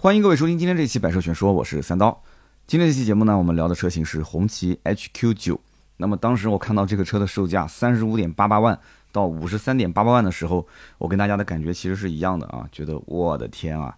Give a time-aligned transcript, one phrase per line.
[0.00, 2.22] 欢迎各位收听今天这期百车全说，我是三刀。
[2.68, 5.58] 今天这期节目呢，我们聊的车型是红旗 HQ9。
[5.96, 8.78] 那么当时我看到这个车的售价三十五点八八万
[9.10, 10.64] 到五十三点八八万的时候，
[10.98, 13.92] 我跟大家的感觉其实是一样的啊，觉得我的天啊，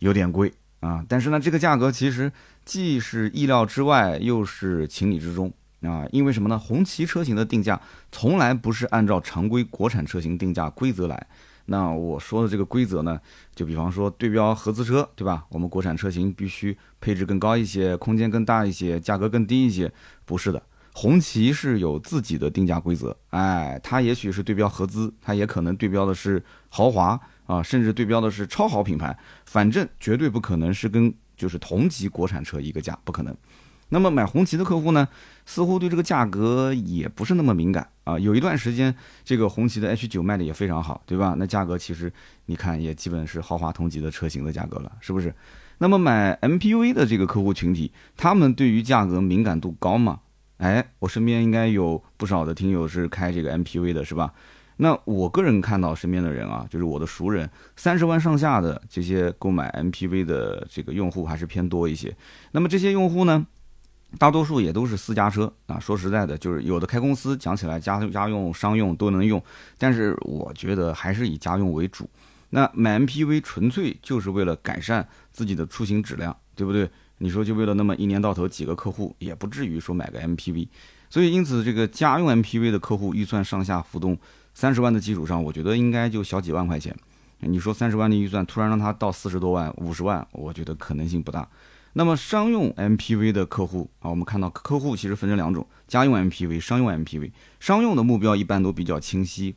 [0.00, 1.02] 有点贵啊。
[1.08, 2.30] 但是呢，这个价格其实
[2.66, 5.50] 既是意料之外，又是情理之中
[5.80, 6.04] 啊。
[6.12, 6.58] 因为什么呢？
[6.58, 7.80] 红旗车型的定价
[8.12, 11.26] 从来不是按照常规国产车型定价规则来。
[11.72, 13.16] 那我说的这个规则呢，
[13.54, 15.46] 就比方说对标合资车，对吧？
[15.50, 19.92] 我们国产车型必须配置更高一些，空间更大一些，价格更低一些，
[20.24, 20.60] 不是的。
[20.92, 29.16] 红旗是有自己的定价规则，哎，它也许是对标合资，它也可能对标的是豪华啊，甚至对标的是超豪品牌，
[29.46, 33.32] 反正绝对不可能是跟就是同级国产车一个价，不可能。
[33.90, 35.06] 那么买红旗的客户呢，
[35.44, 38.18] 似乎对这个价格也不是那么敏感啊。
[38.18, 38.94] 有一段时间，
[39.24, 41.34] 这个红旗的 H9 卖的也非常好，对吧？
[41.36, 42.12] 那价格其实
[42.46, 45.34] 你看也基本是豪华同级的车型的价格了，是不是？
[45.78, 50.20] 那么买 MPV 的这个客户群体，他们对于价格敏感度高吗？
[50.58, 54.32] 哎，我身边应该有不少的听友是开这个 MPV 的，是吧？
[54.76, 62.14] 那我个人看到身边的人啊，就是我的熟人，三十万上下的这些购买 MPV 的这个用户还是偏多一些。
[62.52, 63.46] 那么这些用户呢？
[64.18, 69.42] 大多数也都是私家车啊，说实在的，就是有的开公司，讲起来家家用、商用都能用，
[69.78, 72.08] 但是我觉得还是以家用为主。
[72.50, 76.90] 那买 MPV 纯粹就是为了改善自己的出行质量，对不对？
[77.18, 80.66] 你说就为了那么一年到头几个客户，也不至于说买个 MPV。
[81.08, 84.18] 所以因此，这个家用 MPV 的客户预算上下浮动
[84.54, 86.94] 三十万的基础上，我觉得应该就小几万块钱。
[87.40, 91.48] 你说三十万的预算突然让他到四十多万、五十万，我觉得可能性不大。
[91.92, 97.32] 那么商用 MPV 的客户啊，我们看到客户其实分成两种：家用 MPV、商用 MPV。
[97.58, 99.56] 商用的目标一般都比较清晰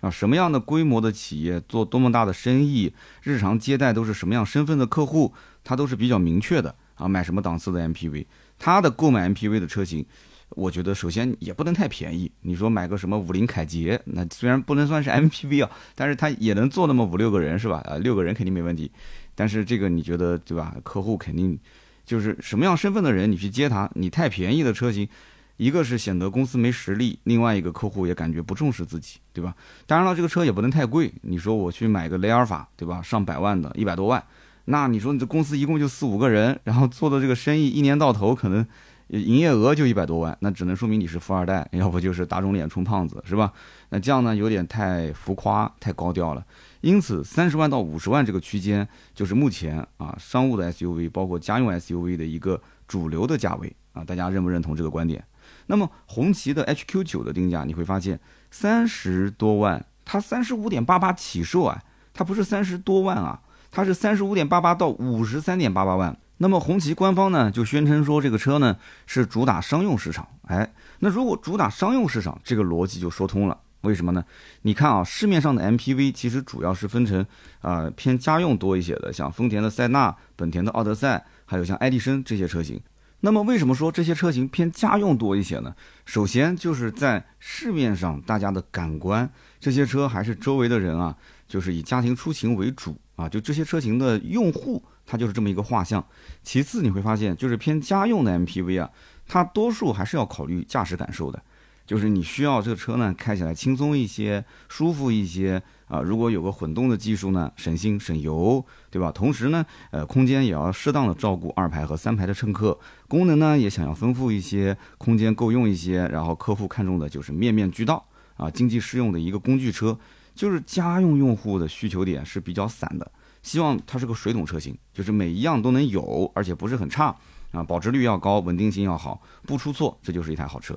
[0.00, 7.06] 啊，什么样的规模的企业做多么大的生意，日常接待都是什么样身份的客户，它都是比较明确的啊。
[7.06, 8.26] 买什么档次的 MPV，
[8.58, 10.04] 它的购买 MPV 的车型，
[10.50, 12.32] 我觉得首先也不能太便宜。
[12.40, 17.82] 你说买个什么五菱凯捷，那虽然不能算是 MPV 啊，但是它也能坐那么五六个人是吧？
[17.86, 18.90] 啊，六个人肯定没问题。
[19.34, 20.74] 但是这个你觉得对吧？
[20.82, 21.58] 客户肯定
[22.04, 25.08] 就是什么样身份的人，你去接他，你太便宜的车型，
[25.56, 29.54] 一个是显得公司没实力，另外一个客户也感觉不重视自己，对吧？
[29.86, 31.12] 当然了，这个车也不能太贵。
[31.22, 33.00] 你说我去买个雷尔法，对吧？
[33.00, 34.22] 上百万的，一百多万，
[34.66, 38.66] 那你说你这公司一共就四五个人，然后做的这个生意，一年到头可能
[39.08, 43.52] 营业额就一百多万，那只能说明你是富二代， 要不就是打肿脸充胖子，是吧？
[43.90, 46.44] 那这样呢，有点太浮夸，太高调了。
[46.84, 55.24] 因此，三十万到五十万这个区间，就是目前啊商务的 SUV，包括家用 SUV 的一个主流的价位啊，大家认不认同这个观点？
[55.68, 63.40] 那么红旗的 HQ9 的定价，你会发现三十多万，它三十五点八八起售啊，它不是三十多万啊，
[63.70, 66.14] 它是三十五点八八到五十三点八八万。
[66.36, 73.58] 那么红旗官方呢就宣称说这个车呢是主打商用市场，哎，那如果主打商用市场，这个逻辑就说通了。
[73.84, 74.24] 为什么呢？
[74.62, 77.24] 你看啊，市面上的 MPV 其实主要是分成
[77.60, 82.80] 啊偏家用多一些的，像丰田的塞纳、本田的奥德赛，还有像爱迪生这些车型。
[83.20, 85.74] 那么为什么说这些车型偏家用多一些呢？
[86.04, 91.16] 首先就是在市面上大家的感官，这些车还是周围的人啊，
[91.48, 96.04] 就是以家庭出行为主啊，就这些车型的用户，它就是这么一个画像。
[96.42, 98.90] 其次你会发现，就是偏家用的 MPV 啊，
[99.26, 101.42] 它多数还是要考虑驾驶感受的。
[101.86, 106.00] 就是你需要这个车呢，开起来轻松一些，舒服一些啊。
[106.00, 109.12] 如果有个混动的技术呢，省心省油，对吧？
[109.12, 112.78] 同时呢，呃，空间也要适当的照顾二排和三排的乘客，
[113.08, 116.06] 功能呢也想要丰富一些，空间够用一些。
[116.08, 118.04] 然后客户看中的就是面面俱到
[118.36, 119.98] 啊，经济适用的一个工具车。
[120.34, 123.08] 就是家用用户的需求点是比较散的，
[123.40, 127.14] 希望它是个水桶车型，就是每一样都能有，而且不是很差
[127.52, 130.76] 啊，保值率要高，稳定性要好，不出错，这就是一台好车。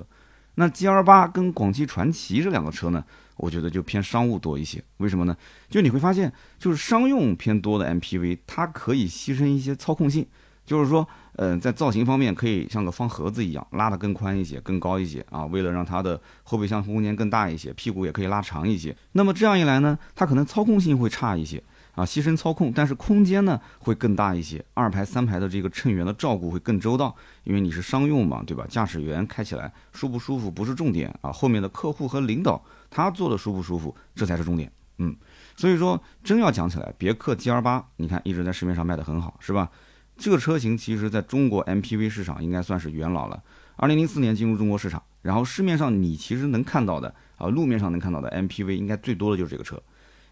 [0.60, 3.04] 那 G L 八跟广汽传祺这两个车呢，
[3.36, 4.82] 我觉得就偏商务多一些。
[4.96, 5.36] 为什么呢？
[5.70, 10.26] 就你会发现，就是商用偏多的 M P V，它可以牺牲一些操控性，
[10.66, 11.06] 就是说，
[11.36, 15.46] 嗯，在造型方面可以像个方盒子一样拉得更宽一些、更高一些啊。
[15.46, 18.96] 为了让它的后备箱空间更大一些，屁股也可以拉长一些。
[19.12, 21.62] 那么这样一来呢，它可能操控性会差一些。
[21.98, 27.12] 啊，牺牲操控，但是空间呢会更大一些，二排、三排的这个乘员的照顾会更周到，
[27.42, 28.64] 因为你是商用嘛，对吧？
[28.68, 34.70] 驾驶员开起来舒不舒服不是重点啊，后面的客户和领导他坐的舒不舒服，这才是重点。
[34.98, 35.16] 嗯，
[35.56, 39.68] 所以说真要讲起来，别克 GL 八，你看一直在市面上卖的很好，是吧？
[40.16, 43.42] 这个车型其实在中国 MPV 市场应该算是元老了，
[43.74, 49.82] 二零零四年进入中国市场，然后市面上你其实能看到的啊，路面上能看到的 MPV 应该最多的就是这个车。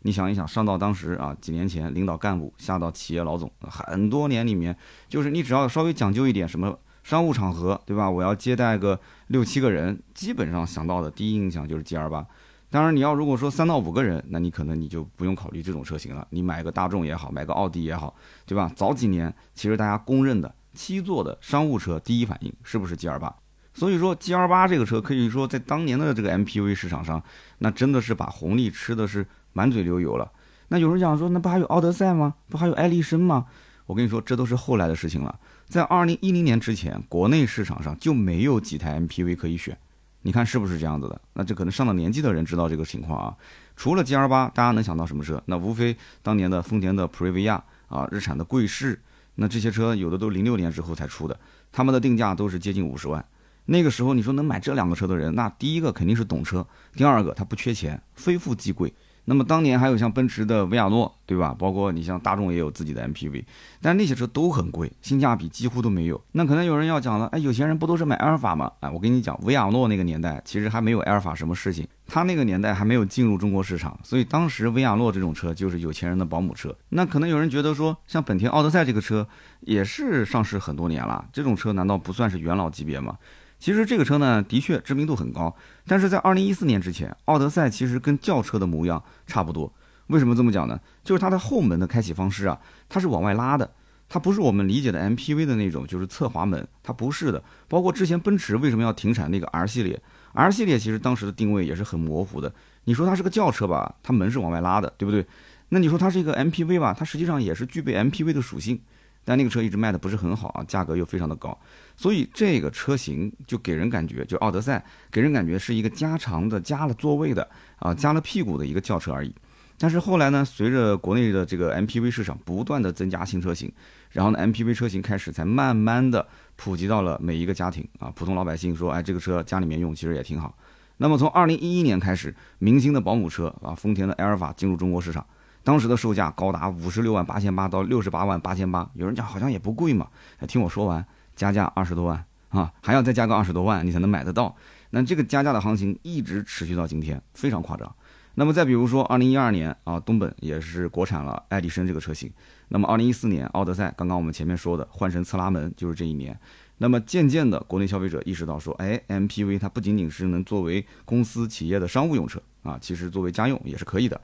[0.02, 4.76] 你想一想，上到当时啊，几年前领导干部，下到企业老总，很多年里面，
[5.08, 8.08] 就是你只要稍微讲究一点，什么商务场合，对吧？
[8.08, 12.24] 我要接待个六七个人，基本上想到的第一印象就是 G L 八。
[12.68, 18.14] 当然，你要如果说三到五个人，那你可能你就不用考虑这种车型了，你买个大众也好，买个奥迪也好，
[18.44, 18.70] 对吧？
[18.76, 23.34] 早几年其实大家公认的七座的商务车，第一反应是不是 G L 八？
[23.72, 27.22] 所以说 G L 八这个车可以说在当年的这个 M P V 市场上，
[27.58, 29.26] 那真的是把红利吃的是。
[29.56, 30.30] 满嘴流油了，
[30.68, 32.34] 那有人讲说，那不还有奥德赛吗？
[32.50, 33.46] 不还有艾力绅吗？
[33.86, 35.34] 我跟你说，这都是后来的事情了。
[35.66, 39.74] 在二零一零年之前，国内市场上就没有几台 MPV 可以选。
[40.20, 41.18] 你看是不是这样子的？
[41.32, 43.34] 那这可能上了年纪的人知道这个情况啊。
[43.76, 45.42] 除了 G L 八，大家能想到什么车？
[45.46, 49.00] 那无非当年的丰田的普锐维亚啊，日产的贵士。
[49.36, 51.40] 那这些车有的都零六年之后才出的，
[51.72, 53.24] 他们的定价都是接近五十万。
[53.68, 58.92] 那个时候你说能买这两个车的人，那第一个肯定是懂车，第二个他不缺钱，非富即贵。
[59.28, 61.54] 那么当年还有像奔驰的维亚诺，对吧？
[61.58, 63.44] 包括你像大众也有自己的 MPV，
[63.82, 66.20] 但那些车都很贵，性价比几乎都没有。
[66.32, 68.70] 那可能有人要讲了，哎，有钱人不都是买阿尔法吗？
[68.80, 76.72] 哎，我跟你讲，维亚诺那个年代其实还没有阿尔法什么事情，他那个年代还没有进入中国市场，所以当时维亚诺这种车就是有钱人的保姆车。
[76.90, 79.26] 那可能有人觉得说，像本田奥德赛这个车
[79.62, 83.16] 也是上市很多年了，这种车难道不算是元老级别吗？
[83.58, 85.54] 其实这个车呢，的确知名度很高，
[85.86, 89.72] 但是在二零一四年之前，奥德赛其实跟轿车的模样差不多。
[90.08, 90.78] 为什么这么讲呢？
[91.02, 92.58] 就是它的后门的开启方式啊，
[92.88, 93.68] 它是往外拉的，
[94.08, 97.42] 它不是我们理解的 MPV 的那种，就是侧滑门，它不是的。
[97.66, 100.00] 包括之前奔驰为什么要停产那个 R 系列
[100.32, 102.52] ，R 系列其实当时的定位也是很模糊的。
[102.84, 105.26] 你说它是个轿车吧，它门是往外拉的，对不对？
[105.70, 108.80] 那你说它是一个 MPV 吧，它实际上也是具备 MPV 的属性。
[109.26, 111.58] 但那个车一直卖的不是很好啊，价格又非常的高，
[111.96, 117.46] 所以这个车型就给人感觉，就奥德赛给人感觉是一个加长的、加了座位的
[117.80, 119.34] 啊、加了屁股的一个轿车而已。
[119.76, 123.70] 但是后来呢，随着国内的这个 MPV 市场不断的增加新车型，
[124.12, 126.24] 然后呢，MPV 车型开始才慢慢的
[126.54, 130.56] 普及到了每一个家庭啊，普通老百姓说，哎，这个车家里面用其实也挺好。
[130.98, 135.26] 那么从二零一一年开始，明星的保姆车啊，丰田的埃尔法进入中国市场。
[135.66, 140.06] 当时的售价高达五十六万八千八到六十八万八千八，有人讲好像也不贵嘛。
[140.46, 141.04] 听我说完，
[141.34, 144.54] 加价二十多万啊，还要再加个二十多万，你才能买得到。
[144.90, 147.92] 那这个加价的行情一直持续到今天，非常夸张。
[148.36, 152.30] 那么再比如说，二零一二年啊，东本也是国产了爱迪生这个车型。
[152.68, 156.38] 那么二零一四年，奥德赛，刚刚我们前面说的换成侧拉门，就是这一年。
[156.78, 164.20] 那么渐渐的，国内消费者意识到说，哎，MPV 它不仅仅是能作为公司企业的商务用车啊，其实作为家用也是可以的。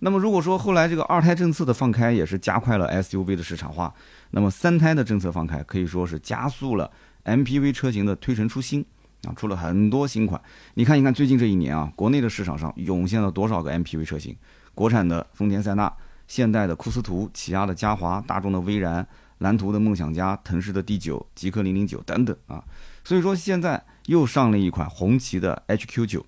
[0.00, 3.92] 那么如果说后来这个二胎政策的放开也是加快了 SUV 的市场化，
[4.32, 6.90] 那么三胎的政策放开可以说是加速了
[7.24, 8.84] MPV 车型的推陈出新
[9.26, 10.38] 啊，出了很多新款。
[10.74, 14.36] 你看一看最近这一年啊，国内的市场上涌现了多少个 MPV 车型？
[14.74, 15.90] 国产的丰田塞纳、
[16.28, 19.06] 现代的库斯图、起亚的嘉华、大众的威然、
[19.38, 22.62] 蓝图的梦想家、腾势的 D 九、极氪零零九等等啊。
[23.02, 26.26] 所以说现在又上了一款红旗的 HQ 九。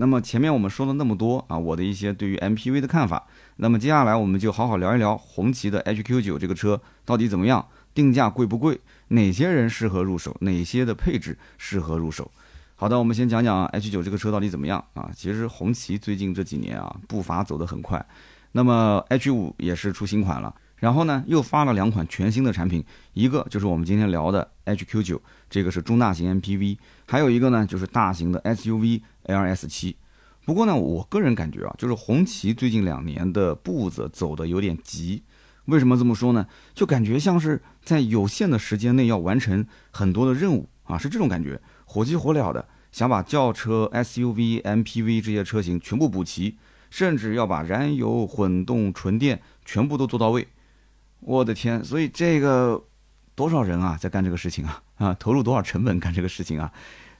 [0.00, 3.26] 那么前面我们说了那么多啊，我的一些对于 MPV 的看法。
[3.56, 12.30] 那么接下来我们就好好聊一聊红旗的 HQ9 这个车到底怎么样，定价贵不贵，哪些人适合入手，哪些的配置适合入手。
[12.76, 15.10] 好的，我们先讲讲 H9 这个车到底怎么样啊？
[15.12, 18.06] 其实红旗最近这几年啊步伐走得很快，
[18.52, 20.54] 那么 H5 也是出新款了。
[20.76, 22.84] 然后呢，又发了两款全新的产品，
[23.14, 25.18] 一个就是我们今天聊的 HQ9，
[25.48, 29.94] 这个是中大型 MPV，还有一个呢就是大型的 SUV LS7。
[30.44, 35.22] 不过呢，我个人感觉啊，就是红旗最近两年的步子走的有点急。
[35.66, 36.46] 为什么这么说呢？
[36.74, 46.56] 就感觉像是在有限的时间内要完成很多的任务啊，是这种感觉，火急火燎的想把轿车、SUV、MPV 这些车型全部补齐，
[46.88, 50.48] 甚至要把燃油、混动、纯电全部都做到位。
[51.20, 52.82] 我的天，所以这个
[53.38, 56.72] 多少人啊在干这个事情啊 啊，投入多少成本干这个事情啊？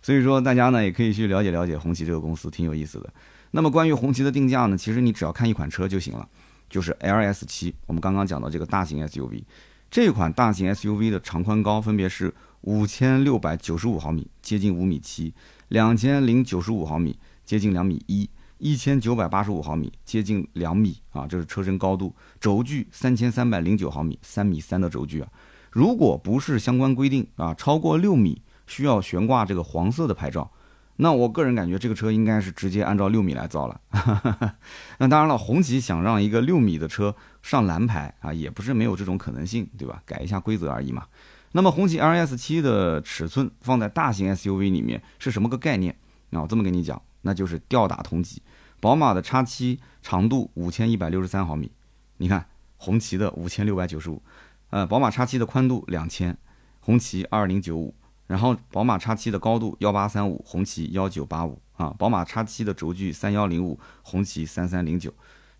[0.02, 3.08] 所以说大家呢也可以去了解了解红旗这个公司，挺有意思的。
[3.52, 6.28] 那么关于红旗的定价呢，其实你只要看一款车就行了，
[6.68, 7.72] 就是 LS 七。
[7.86, 9.44] 我们刚刚讲到这个大型 SUV，
[9.88, 15.32] 这款大型 SUV 的长宽高分别是五千六百九十五毫米，接近五米七；
[15.68, 18.28] 两千零九十五毫米，接近两米一。
[18.58, 22.12] 一千九百八十五毫米，接近两米啊，这是车身高度。
[22.40, 25.28] 轴距三千三百零九毫米，三米三的轴距啊。
[25.70, 30.50] 如果不是相关规定啊，超过六米需要悬挂这个黄色的牌照，
[30.96, 33.80] 那我个人感觉这个车应该是直接按照六米来造了。
[34.98, 40.02] 那当然了，红旗想让一个六米的车上蓝牌啊，也不是没有这种可能性，对吧？
[40.04, 41.06] 改一下规则而已嘛。
[41.52, 45.96] 那么红旗 LS 七的尺寸放在大型 SUV 里面是什么个概念？
[46.30, 47.00] 那我这么跟你讲。
[47.22, 48.40] 那就是吊打同级，
[48.78, 51.70] 宝马的叉七长度五千一百六十三毫米，
[52.18, 52.46] 你看
[52.76, 54.22] 红旗的五千六百九十五，
[54.70, 56.36] 呃，宝马叉七的宽度两千，
[56.80, 57.94] 红旗二零九五，
[58.26, 65.12] 然后宝马叉七的高度幺八三五，红旗幺九八五啊，宝马叉七的轴距三幺零五，红旗三三零九，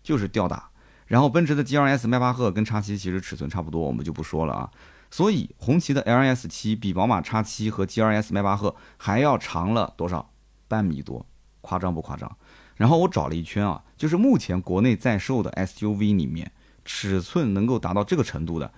[0.03, 0.69] 就是吊打。
[1.07, 4.69] 然后奔驰的 GLS 迈巴赫跟叉七其实尺寸差不多，我们就不说了啊。
[5.09, 10.29] 所以红旗的 LS 七比宝马叉七和 GLS 迈巴赫还要长了多少？
[10.67, 11.25] 半米多，
[11.61, 12.37] 夸张不夸张？
[12.75, 16.51] 然后我找了一圈啊，就是目前国内在售的 SUV 里面，
[16.85, 18.71] 尺寸能够达到这个程度的，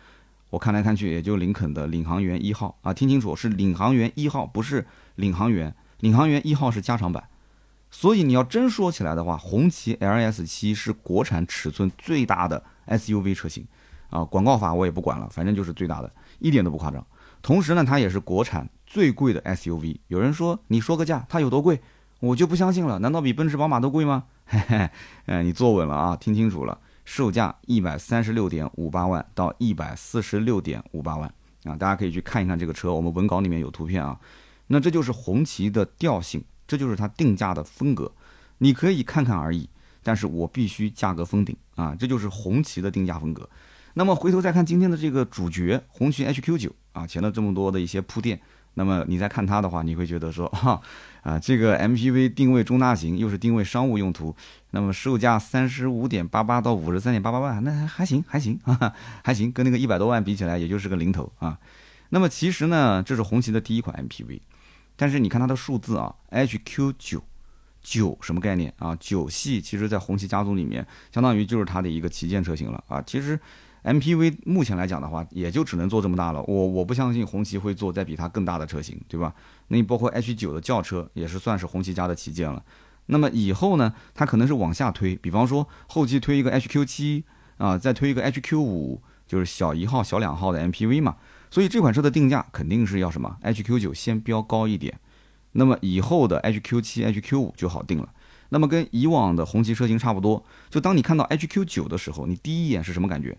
[0.51, 7.23] 我看来看去也就林肯的领航员一号啊，听清楚是领航员一号，不是领航员，领航员一号是加长版。
[7.89, 13.65] 所以你要真说起来的话，红旗 LS 七是国产尺寸最大的 SUV 车型
[14.09, 16.11] 啊，广告法我也不管了，反正就是最大的。
[16.39, 17.05] 一点都不夸张，
[17.41, 19.97] 同时呢，它也是国产最贵的 SUV。
[20.07, 21.81] 有人说，你说个价，它有多贵？
[22.19, 22.99] 我就不相信了。
[22.99, 24.25] 难道比奔驰、宝马都贵吗？
[24.45, 24.89] 嘿嘿，
[25.25, 34.19] 哎，你坐稳了啊，听清楚了，售价一百三十六点五八万到一百四十六点五八万啊，大家可以去看一看这个车，我们文稿里面有图片啊。
[34.67, 38.11] 那这就是红旗的调性，这就是它定价的风格，
[38.59, 39.67] 你可以看看而已，
[40.01, 43.49] 但是我必须价格封顶啊，这就是红旗的定价风格。
[43.93, 48.39] 那么回头再看今天的这个主角红旗 HQ9 啊，前了这么多的一些铺垫，
[48.75, 50.81] 那么你再看它的话，你会觉得说 哈
[51.23, 54.33] 啊，这个 MPV 定位中大型，又是定位商务用途，
[54.71, 61.59] 那么售价三十五点八八到五十三点八八万，那还行还行哈哈，还行，跟那个一百多万比起来，也就是个零头啊。
[62.09, 64.39] 那么其实呢，这是红旗的第一款 MPV，
[64.95, 67.21] 但是你看它的数字啊，HQ9
[67.81, 68.95] 九什么概念啊？
[68.99, 73.39] 九系其实在红旗家族里面，相当于就是它的一个旗舰车型了啊，其实。
[73.83, 76.41] MPV 目前来讲的话，也就只能做这么大了。
[76.43, 79.33] 我我不相信红旗会做再比它更大的车型，对吧？
[79.69, 82.63] 那你包括 H9 的轿车也是算是红旗家的旗舰了。
[83.07, 87.23] 那么以后呢，它可能是往下推，比方说后期推一个 HQ7
[87.57, 91.17] 啊，再推一个 HQ5，就是小一号、小两号的 MPV 嘛。
[91.49, 94.99] 所以这款车的定价肯定是要什么？HQ9 先标高一点，
[95.53, 98.07] 那么以后的 HQ7、HQ5 就好定了。
[98.49, 103.37] 那么跟以往的红旗车型差不多，就当你看到 HQ9 的时候，你第一眼是什么感觉？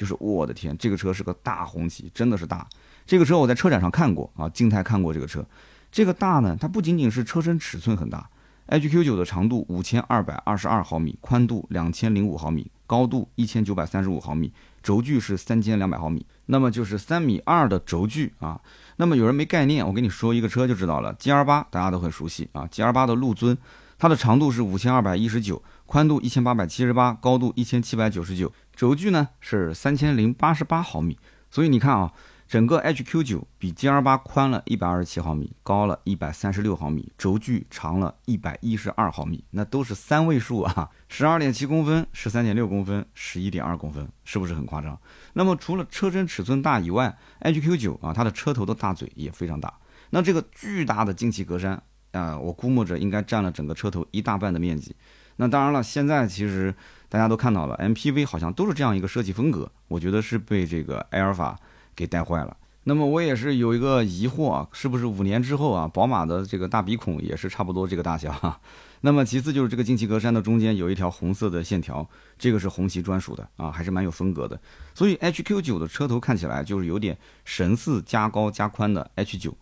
[0.00, 2.66] 就是我的天，这个车是个大红旗，真的是大。
[3.04, 5.44] 这个车我在车展上看过啊，静态看过这个车。
[5.92, 8.30] 这个大呢，它不仅仅是车身尺寸很大
[8.68, 14.50] ，HQ9 的长度五千二百二十二毫米，宽度两千零五毫米，高度一千九百三十五毫米，
[14.82, 18.58] 轴距是三千两百毫米，那么就是三米二的轴距啊。
[18.96, 23.58] 那么有人没概念，我跟你说一个车就知道了，GR 八大家都很熟悉啊，GR 八的陆尊，
[23.98, 28.50] 它的长度是五千二百一十九，宽度一千八百七十八，高度一千七百九十九。
[28.80, 31.18] 轴距呢是三千零八十八毫米，
[31.50, 32.14] 所以你看啊，
[32.48, 44.98] 整个 HQ9 比 GR 八宽了一百二十七毫米，高了一百三十六毫米，轴距长了一百一十二毫米，那都是三位数啊，十二点七公分、十三点六公分、十一点二公分，是不是很夸张？
[45.34, 49.74] 那么除了车身尺寸大以外，HQ9 啊，它的车头的大嘴也非常大，
[50.08, 51.78] 那这个巨大的进气格栅
[52.12, 54.96] 啊，我估摸着应该占了整个车头一大半的面积。
[55.36, 56.74] 那当然了，现在其实。
[57.10, 61.58] 大家都看到了，MPV 好像都是这样一个设计风格，我觉得是被这个埃尔法
[61.94, 62.56] 给带坏了。
[62.84, 68.32] 那么我也是有一个疑惑啊，是不是五年之后啊，宝马的这个大鼻孔也是差不多这个大小？
[68.32, 68.58] 哈。
[69.02, 74.60] 那么其次就是这个进气格栅的中间有一条红色的线条，这个是红旗专属的啊，还是蛮有风格的。
[74.94, 79.52] 所以 HQ9 的车头看起来就是有点神似加高加宽的 H9。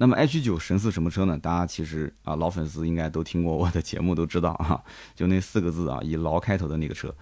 [0.00, 1.36] 那么 H 九神似什么车呢？
[1.36, 4.80] 大家其实啊老粉丝应该都听过我的节目，都知道啊，
[5.16, 7.12] 就那四个字啊，以劳开头的那个车。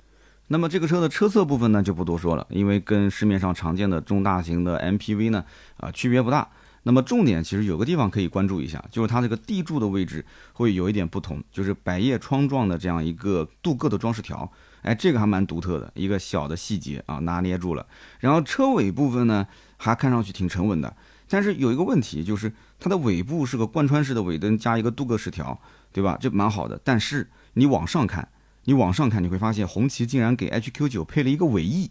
[0.48, 5.42] 那么这个车的车侧部分呢就不多说了，因为跟市面上常见的中大型的 MPV 呢
[5.78, 6.46] 啊区别不大。
[6.82, 14.52] 那么重点其实有个地方可以关注一下，就是它这个地柱的位置会有一点不同，就是百叶窗状的这样一个镀铬的装饰条，
[14.82, 17.86] 哎，这个还蛮独特的一个小的细节啊，拿捏住了。
[18.20, 19.46] 然后车尾部分呢
[19.78, 20.94] 还看上去挺沉稳的。
[21.28, 25.60] 但是有一个问题，就是它的尾部是个贯穿式的尾灯加一个镀铬饰条，
[25.92, 26.16] 对吧？
[26.20, 26.80] 这蛮好的。
[26.84, 28.28] 但是你往上看，
[28.64, 31.90] 你往上看，你会发现红旗竟然给 HQ9 配了一个尾翼。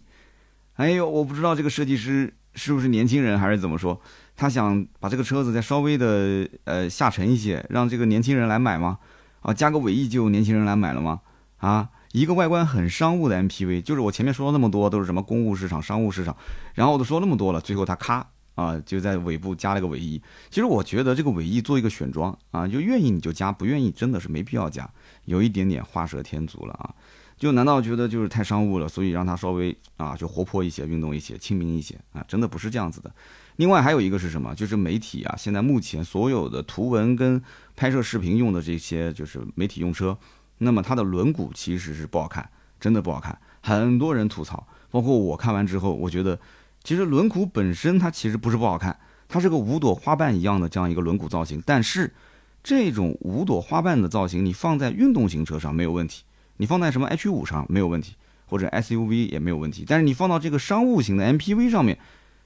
[0.74, 4.00] 哎呦，我不知道这个设计师是不是年轻人还是怎么说，
[4.36, 8.98] 他想把这个车子再稍微的呃下沉一些，让这个年轻人来买吗？
[9.40, 11.20] 啊，加个尾翼就年轻人来买了吗？
[11.58, 16.36] 啊，一个外观很商务的 MPV，就是我前面说了那么多都是什么公务市场、商务市场，
[16.74, 18.26] 然后我都说那么多了，最后他咔。
[18.56, 20.20] 啊，就在尾部加了个尾翼。
[20.50, 24.90] 其实我觉得这个尾翼做一个选装啊，就愿意你就加，不愿意真的是没必要加，
[25.26, 26.92] 有一点点画蛇添足了啊。
[27.38, 32.24] 就难道觉得就是太商务了，所以让它稍微啊就活泼一些、运动一些、亲民一些啊？
[32.26, 33.12] 真的不是这样子的。
[33.56, 34.54] 另外还有一个是什么？
[34.54, 37.40] 就是媒体啊，现在目前所有的图文跟
[37.74, 40.16] 拍摄视频用的这些就是媒体用车，
[40.58, 42.48] 那么它的轮毂其实是不好看，
[42.80, 46.38] 真的不好看，很多人吐槽，包括我看完之后，我觉得
[46.86, 52.14] 其实轮毂本身它其实不是不好看，它是个五朵花瓣一样的这样一个轮毂造型，但是
[52.62, 56.22] 这种五朵花瓣的造型你放在运动型车上没有问题，
[56.58, 58.14] 你放在什么 H 五上没有问题，
[58.46, 61.98] 或者 SUV 也没有问题，但是你放到这个商务型的 MPV 上面，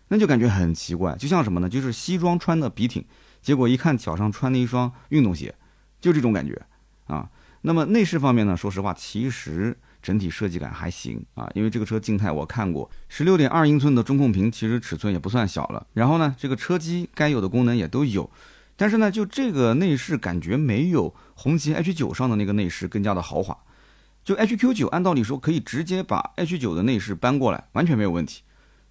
[0.08, 1.68] 那就感觉很奇怪，就像什么呢？
[1.68, 3.04] 就是西装穿的笔挺，
[3.42, 5.54] 结果一看脚上穿的一双运动鞋，
[6.00, 6.58] 就这种感觉
[7.08, 7.28] 啊。
[7.60, 8.56] 那么内饰方面呢？
[8.56, 15.86] 说实话，其实整体设计感还行啊，因为这个车静态我看过，十六点二英寸的中控屏，其实尺寸也不算小了。
[15.92, 18.30] 然后呢，这个车机该有的功能也都有，
[18.76, 23.56] 但是呢，就这个内饰感觉没有红旗 H 九上的那个内饰更加的豪华。
[24.22, 28.42] 就 H Q 九按道理说可以直接把 H 九的内饰搬过来，完全没有问题。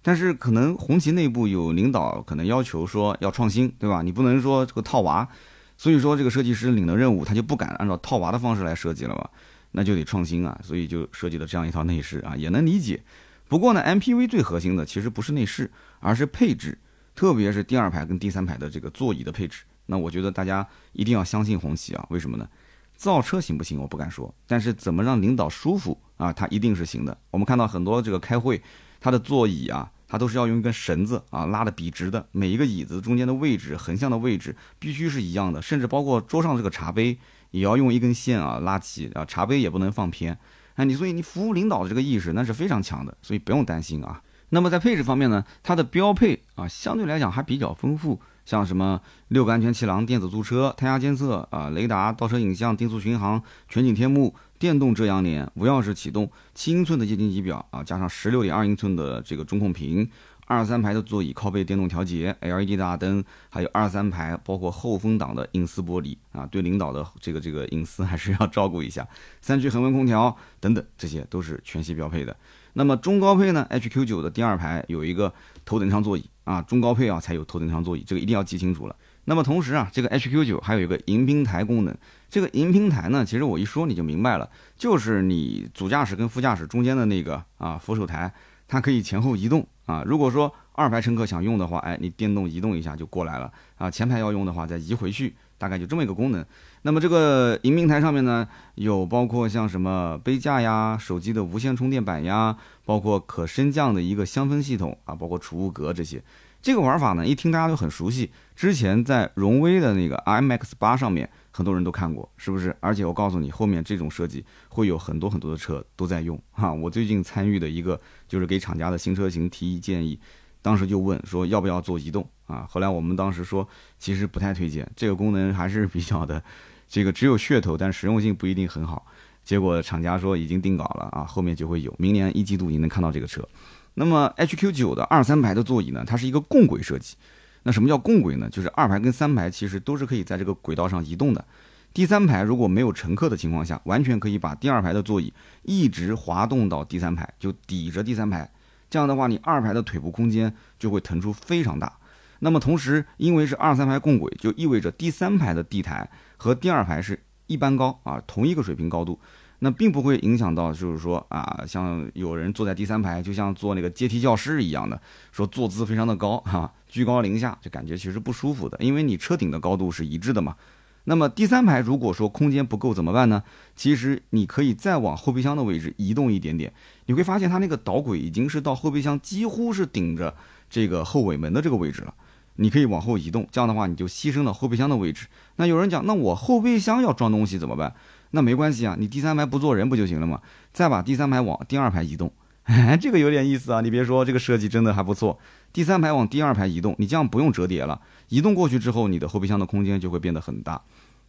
[0.02, 4.02] 但是可能红旗内部有领导可能要求说要创新，对吧？
[4.02, 5.28] 你不能说这个套娃。
[5.76, 9.26] 所以说，这个设计师领了任务，他就不敢按照套娃的方式来设计了嘛，
[9.72, 13.02] 那就得创新啊，所以就设计了这样一套内饰啊，也能理解。
[13.48, 16.78] 不过呢，MPV 最核心的其实不是内饰，而是配置，
[17.14, 19.62] 特别是第二排跟第三排的这个座椅的配置。
[19.86, 22.48] 那我觉得大家一定要相信红旗啊，为什么呢？
[22.96, 27.16] 造车行不行我不敢说，但是怎么让领导舒服啊，它一定是行的。
[27.30, 28.60] 我们看到很多这个开会，
[29.00, 29.90] 它的座椅啊。
[30.12, 37.16] 它都是要用一根绳子啊拉的笔直的，每一个椅子中间的位置、横向的位置必须是一样的，甚至包括桌上这个茶杯
[37.50, 40.36] 也要用一根线啊拉齐啊，茶杯也不能放偏。
[40.74, 44.22] 哎，你所以你服务领导的这个意识那是非常强的，所以不用担心啊。
[44.50, 54.34] 那么在配置方面呢，它的标配啊相对来讲还比较丰富，像什么六个安全气囊、电子驻车、胎压监测啊、雷达、倒车影像、定速巡航、全景天幕。
[54.58, 60.06] 电动遮阳帘、无钥匙启动、七英寸的液晶仪表啊，加上十六点二英寸的这个中控屏，
[60.50, 69.06] 二三排的座椅靠背电动调节，LED 大灯，还有二三排包括后风挡的隐私玻璃啊，对领导的这个这个隐私还是要照顾一下。
[69.40, 72.36] 三区恒温空调等等，这些都是全系标配的。
[72.72, 75.32] 那么中高配呢？HQ9 的第二排有一个
[75.64, 78.96] 头等舱座椅啊，中高配啊才有头等舱座椅，这个一定要记清楚了。
[79.26, 81.96] 那么同时啊，这个 HQ9 还有一个迎宾台功能。
[82.28, 88.32] 这个迎宾台呢，其实我一说你就明白了，就是你主驾驶跟副驾驶中间的那个啊扶手台，
[88.70, 90.04] 它可以前后移动啊。
[90.06, 93.90] 如果说二排乘客想用的话，哎，你电动移动一下就过来了啊。
[93.90, 96.46] 前排要用的话，再移回去，大概就这么一个功能。
[96.82, 106.22] 那么这个迎宾台上面呢，有包括像什么杯架呀、手机的无线充电板呀，包括可升降的一个香氛系统啊，包括储物格这些。
[106.62, 111.28] 这个玩法呢，一听大家都很熟悉，之前在荣威的那个 IMAX 八上面。
[111.60, 112.74] 很多人都看过，是不是？
[112.80, 116.72] 而且我告诉你，后面这种设计会有很多很多的车都在用哈。
[116.72, 120.18] 我最近参与的一个就是给厂家的新车型提建议，
[120.62, 122.66] 当时就问说要不要做移动啊？
[122.66, 123.68] 后来我们当时说
[123.98, 126.42] 其实不太推荐，这个功能还是比较的
[126.88, 129.04] 这个只有噱头，但实用性不一定很好。
[129.44, 133.46] 结果厂家说已经定稿了啊，后面就会有，明年一季度你能看到这个车。
[133.92, 137.16] 那么 HQ9 的二三排的座椅呢，它是一个共轨设计。
[137.62, 138.48] 那什么叫共轨呢？
[138.50, 141.44] 就是二排跟三排其实都是可以在这个轨道上移动的。
[141.92, 148.48] 第三排如果没有乘客的情况下，完全可以把第二排的座椅一直滑动到第三排，就抵着第三排。
[148.88, 151.92] 这样的话，你二排的腿部空间就会腾出非常大。
[152.38, 159.18] 那么同时，因为是二三排共轨，就意味着第三排的地台和第二排是一般高啊，同一个水平高度。
[159.60, 170.56] 那并不会影响到，就是说啊，像有人坐在第三排，就像坐那个阶梯教室一样的，说坐姿非常的高哈，居高临下，就感觉其实不舒服的，因为你车顶的高度是一致的嘛。
[171.04, 173.42] 那么第三排如果说空间不够怎么办呢？
[173.74, 176.72] 其实你可以再往后备箱的位置移动一点点，
[177.06, 180.34] 你会发现它那个导轨已经是到后备箱几乎是顶着
[180.68, 182.14] 这个后尾门的这个位置了，
[182.56, 185.26] 你可以往后移动，这样的话你就牺牲了后备箱的位置。
[185.56, 187.94] 那有人讲，那我后备箱要装东西怎么办？
[188.32, 190.40] 那没关系啊，你第三排不坐人不就行了吗？
[190.72, 193.80] 再把第三排往第二排移动，哎 这个有点意思啊。
[193.80, 195.38] 你别说，这个设计真的还不错。
[195.72, 200.80] 第三排往第二排移动，你这样不用折叠了，移动过去之后，你的后备箱的空间就会变得很大。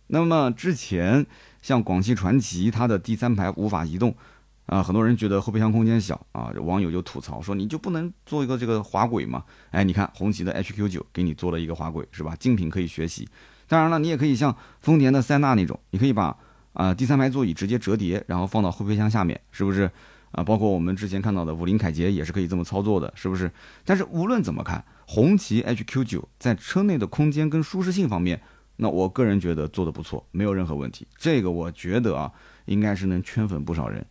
[0.07, 1.25] 那么之前
[1.61, 4.15] 像广汽传祺，它的第三排无法移动
[4.67, 9.43] 啊，很多人觉得后备箱空间小啊，网友就吐槽说，你就不能做一个这个滑轨吗？
[9.71, 12.35] 哎，你看红旗的 HQ9 给你做了一个滑轨，是吧？
[12.39, 13.27] 竞品可以学习。
[13.67, 16.37] 当然了，你也可以像丰田的塞纳那种，你可以把。
[16.73, 19.89] 啊，第三排座椅直接折叠，然后放到后备箱下面，是不是？
[20.31, 23.51] 啊，包括我们之前看到的五菱凯捷也是可以这么操作的，是不是？
[23.83, 28.41] 但是无论怎么看，红旗 HQ9 在车内的空间跟舒适性方面，
[28.77, 31.05] 那我个人觉得做的不错，没有任何问题。
[31.17, 32.31] 这个我觉得啊，
[32.63, 34.05] 应该是能圈粉不少人。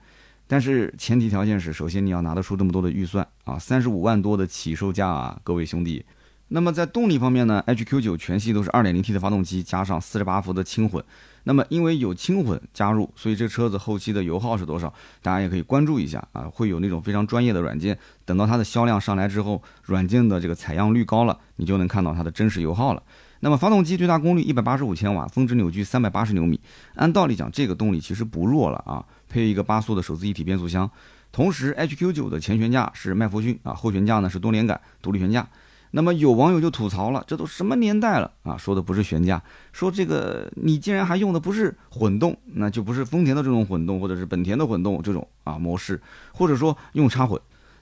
[0.46, 6.04] 但是前提条件是，首先你要拿得出这么多的预算啊，三十五万多的起售价啊，各位兄弟。
[6.52, 11.02] 那么在动力方面呢，HQ9 全系都是 2.0T 的发动机，加上48伏的轻混。
[11.44, 14.92] 那么因为有轻混加入，所以这车子后期的油耗是多少？
[15.22, 23.02] 大家也可以关注一下啊，会有那种非常专业的软件，等到它的销量上来之后，软件的这个采样率高了，你就能看到它的真实油耗了。
[23.38, 26.60] 那么发动机最大功率185千瓦，峰值扭矩380牛米，
[26.96, 30.90] 按道理讲这个动力其实不弱了啊，配一个八速的手自一体变速箱，
[31.30, 35.48] 同时 HQ9 的前悬架是麦弗逊啊，后悬架呢是多连杆独立悬架。
[35.92, 38.56] 那么有网友就吐槽了，这都什么年代了啊？
[38.56, 46.00] 说的不是悬架，说这个你竟然还用的不是混动，那就不是丰田的这种混动，或者是本田的混动这种啊模式，
[46.32, 47.40] 或者说用插混，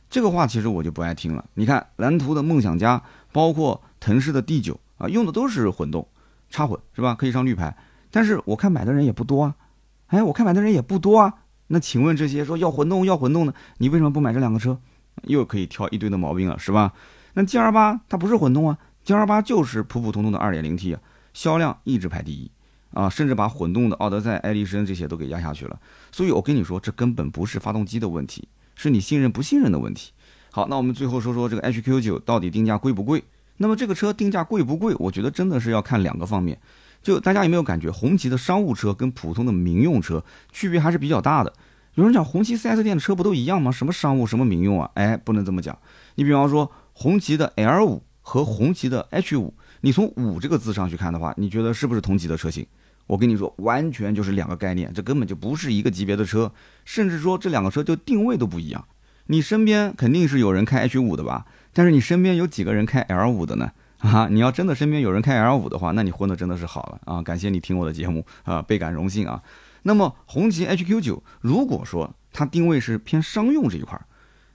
[0.09, 1.45] 这个话其实我就不爱听了。
[1.55, 6.07] 你看蓝图的梦想家，包括腾势的 D 九啊，用的都是混动
[6.49, 7.15] 插混，是吧？
[7.15, 7.77] 可以上绿牌，
[8.11, 9.55] 但是我看买的人也不多啊。
[10.07, 11.35] 哎，我看买的人也不多啊。
[11.67, 14.79] 那请问这些说要混动要混动的，你为什么不买这两个车？
[15.25, 16.95] 又可以挑一堆的毛病了，是吧？
[17.35, 21.01] 那 G R 八它不是混动啊，G R 八就是普普通通的二点零 T 啊，
[21.33, 22.51] 销量一直排第一
[22.93, 25.79] 啊，甚至把混动的奥德赛、爱丽绅这些都给压下去了。
[26.11, 30.13] 所以我跟你说，这根本不是发动机的问题，是你信任不信任的问题。
[30.51, 33.23] 好，那我们最后说说这个 H Q 九到底定价贵不贵？
[33.59, 34.95] 那么这个车定价贵不贵？
[34.99, 36.59] 我觉得真的是要看两个方面。
[37.03, 41.53] 就大家有没有感觉，红旗的商务车跟普通的民用车区别还是比较大的？
[41.95, 43.71] 有人讲红旗 4S 店的车不都一样吗？
[43.71, 44.91] 什么商务，什么民用啊？
[44.95, 45.79] 哎，不能这么讲。
[46.15, 46.71] 你比方说。
[47.01, 52.67] 红旗的 L 五和红旗的 H 五，你从五这个字上去看的话，你觉得是不是同级的车型？
[53.07, 56.53] 我跟你说，完全就是两个概念，这根本就不是一个级别的车，
[56.85, 58.85] 甚至说这两个车就定位都不一样。
[59.27, 61.47] 你身边肯定是有人开 H 五的吧？
[61.73, 63.71] 但是你身边有几个人开 L 五的呢？
[63.99, 67.23] 啊，你要真的身边有人开 L 五的话，那你混的真的是好了啊！
[67.23, 69.41] 感谢你听我的节目啊，倍感荣幸啊。
[69.85, 74.03] 那么红旗 HQ 九，如果说它定位是偏商用这一块儿，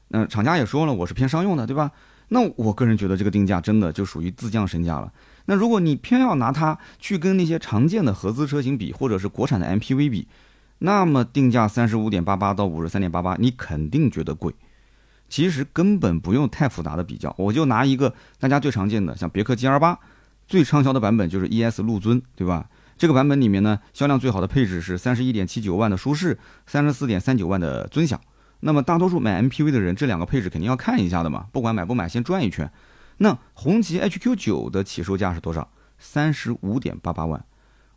[0.10, 1.90] 那厂家也说了，我是偏商用的，对吧？
[2.34, 5.14] 那我个人觉得这个定价真的就属于自降身价了。
[5.46, 10.28] 那如果你偏要拿它去跟那些常见的合资车型比，或者是国产的 MPV 比，
[10.80, 14.52] 那么定价三十五点八八到五十三点八八，你肯定觉得贵。
[15.30, 20.00] 其实根本不用太复杂的比较，我就拿一个大家最常见的，像别克 GL 八，
[20.48, 22.68] 最畅销的版本就是 ES 陆尊，对吧？
[22.98, 28.20] 这个版本里面呢，销量最好的配置是三十一点七九万的舒适，三十四点三九万的尊享。
[28.66, 32.72] 那么大多数买 MPV 的人，这两个配置肯定要看一下的嘛，不管买不买，先转一圈。
[33.18, 35.70] 那红旗 HQ9 的起售价是多少？
[36.00, 37.44] 三十五点八八万。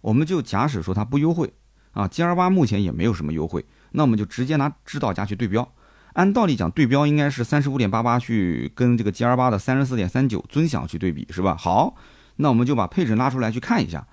[0.01, 1.53] 我们就假使说它不优惠
[1.93, 5.73] 啊，GL8 目前也没有什么优惠，那我们就直接拿指导价去对标。
[6.15, 11.57] 按道理讲，对标应该是三十五点八八去跟这个 GL8 的三十四点三九尊享去对比，是吧？
[11.57, 11.95] 好，
[12.37, 14.05] 那我们就把配置拉出来去看一下。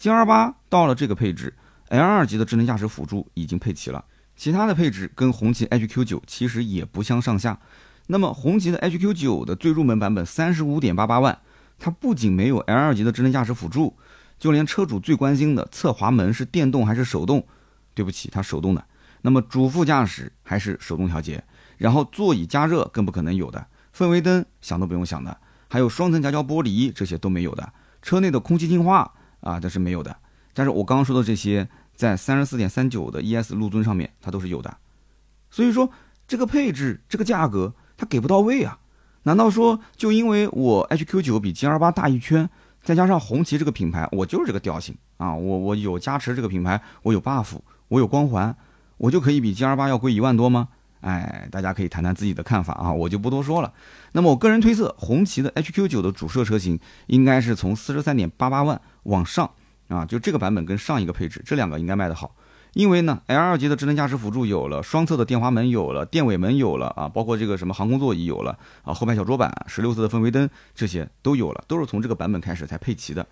[0.00, 1.54] GL8 到了这个配置
[1.88, 4.04] ，L2 级的智能驾驶辅助已经配齐了。
[4.36, 7.60] 其他的配置跟红旗 HQ9 其实也不相上下。
[8.08, 11.38] 那么红旗的 HQ9 的最入门版本三十五点八八万，
[11.78, 13.96] 它不仅没有 L2 级的智能驾驶辅助，
[14.38, 17.46] 就连车主最关心的侧滑门是电动还是手动，
[17.94, 18.84] 对不起，它手动的。
[19.22, 21.42] 那么主副驾驶还是手动调节，
[21.78, 23.66] 然后座椅加热更不可能有的，
[23.96, 30.14] 氛围灯想都不用想的，还有双层夹胶玻璃这些都没有的，车内的空气净化啊这是没有的。
[30.52, 31.68] 但是我刚刚说的这些。
[31.94, 34.76] 在三十四点三九的 ES 陆尊上面，它都是有的，
[35.50, 35.88] 所以说
[36.26, 38.78] 这个配置、这个价格它给不到位啊？
[39.22, 42.48] 难道说就因为我 HQ9 比 GL8 大一圈，
[42.82, 45.34] 再加上红旗这个品牌，我就是这个调性啊？
[45.34, 47.56] 我我有加持这个品牌，我有 buff，
[47.88, 48.54] 我有光环，
[48.98, 50.68] 我就可以比 GL8 要贵一万多吗？
[51.00, 53.72] 哎，大家可以谈谈自己的看法啊，我就不多说了。
[54.12, 59.50] 那么我个人推测，红旗的 HQ9 的主摄车型应该是从四十三点八八万往上。
[59.88, 62.34] 啊，就这个版本跟上一个配置，这两个应该卖得好，
[62.72, 73.26] 因为呢，L2 级的智能驾驶辅助有了，双侧的电滑门有了，电尾门有了啊，包括这个什么航空座椅有了啊，后排小桌板、十六色的氛围灯这些都有了，都是从这个版本开始才配齐的。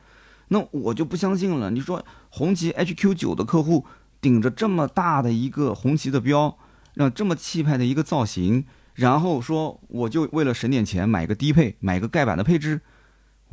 [0.49, 3.87] 那我就不相信了，你说红旗 HQ9 的客户
[4.21, 6.59] 顶着这么大的一个红旗的标，
[6.95, 12.83] 让这么气派的一个造型，然后说我就为了省点钱买个低配，买个盖板的配置。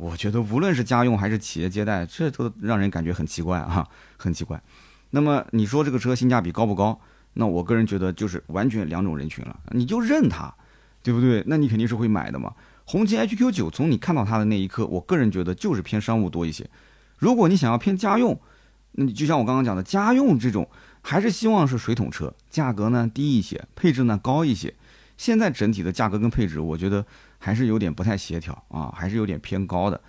[0.00, 3.86] 我觉得无论是家用还是企业接待，这都让人感觉很奇怪啊，
[4.16, 4.58] 很奇怪。
[5.10, 6.98] 那么你说这个车性价比高不高？
[7.34, 9.60] 那我个人觉得就是完全两种人群了。
[9.72, 10.52] 你就认它，
[11.02, 11.44] 对不对？
[11.46, 12.54] 那你肯定是会买的嘛。
[12.86, 16.66] 红旗 HQ9 从你看到它的那一刻，我个人觉得就是偏商务多一些。
[17.18, 18.40] 如果你想要偏家用，
[18.92, 20.66] 那你就像我刚刚讲的，家用这种
[21.02, 24.74] 还是希望是水桶车，价格呢低一些，配置呢高一些。
[25.18, 27.04] 现在整体的价格跟配置，我觉得。
[27.40, 30.00] 还是有点不太协调啊，还是有点偏高的。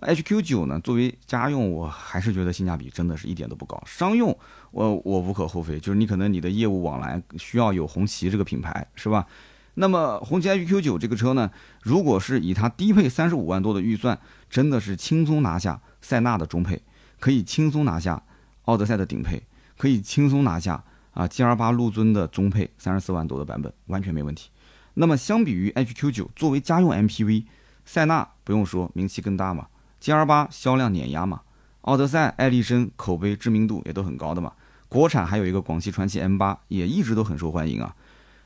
[0.00, 3.82] HQ9 呢，作为家用，我还是觉得性价比真的是一点都不高。
[3.86, 4.36] 商用，
[4.70, 9.26] 我我无可厚非，就是你可能你的业务往来需要有红旗这个品牌，是吧？
[9.74, 11.50] 那么红旗 HQ9 这个车呢，
[11.82, 16.82] 如果是以它低配三十五万多的预算，真的是轻松拿下塞纳的中配，
[17.18, 18.22] 可以轻松拿下
[18.64, 19.42] 奥德赛的顶配，
[19.76, 24.50] 可以轻松拿下啊 GL8 陆尊的中配三十四万多的版本，完全没问题。
[24.94, 27.44] 那么相比于 HQ9 作为家用 MPV，
[27.84, 29.66] 塞纳不用说名气更大嘛
[30.02, 31.42] ，GL8 销量碾压嘛，
[31.82, 34.52] 奥德赛、爱丽绅口碑知名度也都很高的嘛，
[34.88, 37.94] 国产还有一个广汽传祺 M8 也一直都很受欢迎啊。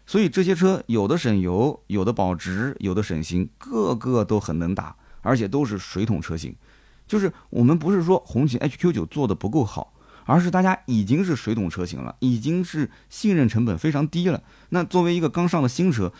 [0.07, 6.55] 所以这些车有的省油，有的保值，有的省心，个个都很能打，而且都是水桶车型。
[7.07, 9.95] 就是我们不是说红旗 HQ9 做的不够好，
[10.27, 14.43] 而是大家已经是水桶车型了，已经是信任成本非常低了。
[14.69, 16.13] 那作为一个刚上的新车，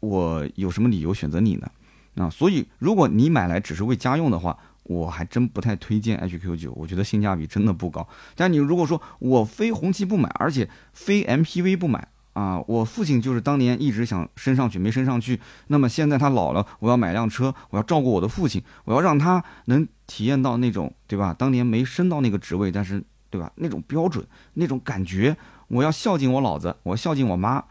[0.00, 1.70] 我有什么理由选择你呢？
[2.16, 8.06] 啊，所以如果你买来只是为家用的话，我还真不太推荐 HQ9，我觉得性价比真的不高。
[8.34, 12.08] 但你如果说我非红旗不买，而且非 MPV 不买。
[12.34, 15.40] 啊，我父亲就是当年一直想升上去，没升上去。
[15.66, 21.34] 那么现在他老了，我要买辆车，我要照顾我的父亲，我要让他能体验到那种，对吧？
[21.36, 23.50] 当年没升到那个职位，但是，对吧？
[23.56, 27.64] 那种标准，那种感觉，我要孝敬我老子，我孝敬我妈，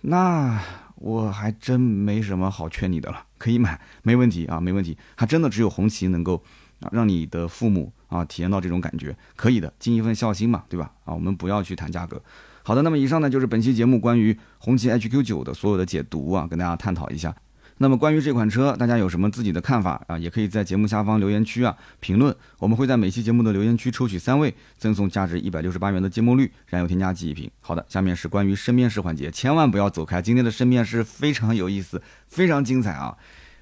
[0.00, 0.60] 那
[0.96, 3.24] 我还真没什么好劝你的了。
[3.38, 4.96] 可以买，没问题啊，没问题。
[5.14, 6.42] 还真的只有红旗能够，
[6.90, 10.90] 让你的父母啊体验到这种感觉，可以的，尽一份孝心嘛，对吧？
[11.04, 12.20] 啊，我们不要去谈价格。
[12.62, 17.34] 好的，那么以上呢就是本期节目关于红旗 HQ9 的所有的解读啊，跟大家探讨一下。
[17.78, 20.16] 那么关于这款车，大家有什么自己的看法啊？
[20.16, 22.34] 也可以在节目下方留言区啊评论。
[22.58, 27.50] 我们会在每期节目的留言区抽取三位，赠送价值一百六十八元的芥末绿燃油添加剂一瓶。
[27.60, 33.14] 好的，下面是关于深面试环节，千万不要走开，今天的深面试非常有意思，非常精彩啊，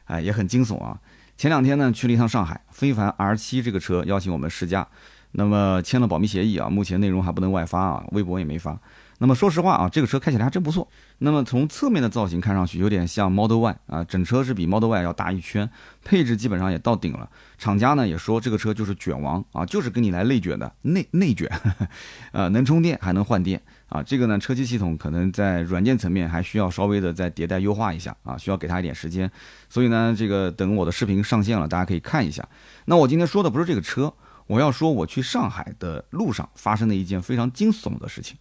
[0.05, 0.97] 哎，也很惊悚啊。
[1.37, 4.87] 前两天呢去了一趟上海，非凡 R7 这个车邀请我们试驾。
[5.33, 8.79] 那么签了保密协议啊，目前内容还不能外发啊，微博也没发。
[9.19, 10.89] 那么说实话啊，这个车开起来还真不错。
[11.19, 15.69] 那么从侧面的造型看上去有点像 Model Y 啊，整车是比 Model Y 要大一圈，
[16.05, 17.29] 配置基本上也到顶了。
[17.57, 21.49] 厂家呢也说这个车就是卷王啊，就是跟你来内卷的内内卷，
[22.33, 24.03] 呃，能充电还能换电啊。
[24.03, 29.31] 这个呢车机系统可能在软件层面还需要稍微的再迭代优化一下啊，需要给它一点时间。
[29.69, 32.47] 所以呢，这个等我的视频上线了，大家可以看一下。
[32.87, 34.13] 那我今天说的不是这个车。
[34.47, 38.37] 我要说，我去上海的路上发生的一件非常惊悚的事情。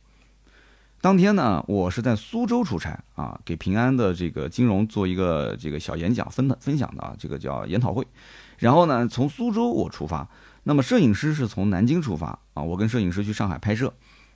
[1.04, 8.08] 当天呢，我是在苏州出差啊，给平安的这个金融做一个这个小演讲分的分享的啊，这个叫研讨会。
[8.58, 10.26] 然后呢，从苏州我出发，
[10.64, 13.94] 那么摄影师是从南京出发啊，我跟摄影师去上海拍摄。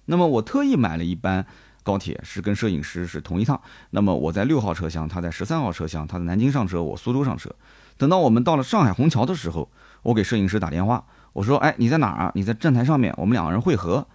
[0.07, 1.45] 那么我特意买了一班
[1.83, 3.61] 高铁，是跟摄影师是同一趟。
[3.91, 7.49] 那么我在六号车厢，他在十三号车厢，他在南京上车，我苏州上车。
[7.95, 9.71] 等到我们到了上海虹桥的时候，
[10.03, 11.05] 我给摄影师打电话。
[11.31, 12.31] 我说，哎，你在哪儿啊？
[12.35, 14.05] 你在站台上面，我们两个人会合。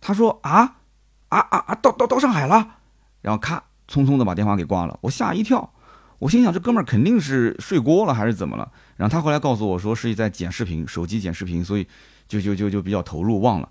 [0.00, 0.78] 他说，啊，
[1.30, 2.76] 啊啊啊，到到到上海了。
[3.22, 4.96] 然后咔，匆匆的把电话给挂了。
[5.00, 5.68] 我吓一跳，
[6.20, 8.70] 我心想这哥们儿肯定是睡锅了还是怎么了？
[8.96, 11.86] 然后他后来告诉我说是在剪视频，手机剪视频，所以
[12.28, 13.68] 就就就就比较投入，忘了。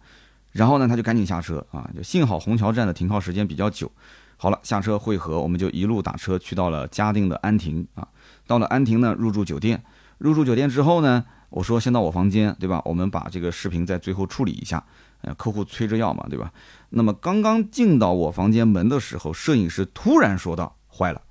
[0.51, 3.91] 然后呢，他就赶紧下车啊，就幸好虹桥站的停靠时间比较久。
[4.37, 8.07] 好了，下车汇合，我们就一路打车去到了嘉定的安亭啊。
[8.47, 9.83] 到了安亭呢，入住酒店。
[10.17, 11.23] 入住酒店之后呢？
[11.49, 12.79] 我说先到我房间，对吧？
[12.85, 14.83] 我们把这个视频在最后处理一下。
[15.21, 16.51] 呃，客户催着要嘛，对吧？
[16.89, 21.21] 那么刚刚进到我房间门的时候，摄影师突然说道：“坏了，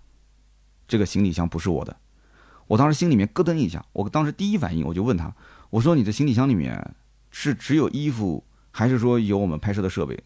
[0.87, 1.97] 这个行李箱不是我的。”
[2.68, 5.35] 我当时心里面咯噔一下，我当时第一反应我就问他
[5.71, 6.94] ：“我说你的行李箱里面
[7.31, 10.23] 是只有衣服，还是说有我们拍摄的设备？”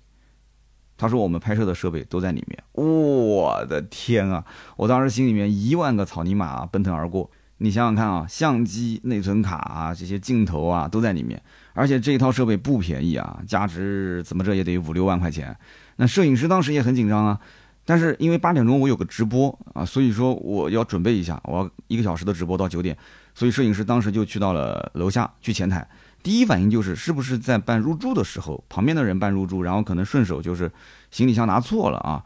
[0.99, 4.45] 他说：“我们拍摄的设备都在里面。”我的天啊！
[4.77, 7.31] 我当时心里面一万个草泥马奔腾而过。
[7.63, 11.41] 你想想看啊，相机、内存卡啊，这些镜头啊都在里面，
[11.75, 15.57] 而且这一套设备不便宜啊，价值怎么着也得五六万块钱。
[15.95, 17.39] 那摄影师当时也很紧张啊，
[17.85, 22.99] 但是因为八点钟我有个直播啊，所以说我要准备一下，我要一个小时的直播到九点，
[23.33, 25.89] 所以摄影师当时就去到了楼下去前台，
[26.21, 30.69] 第一反应就是是不是在办入住的时候，旁边的人办入住，然后可能顺手就是
[31.13, 32.25] 行李箱拿错了啊，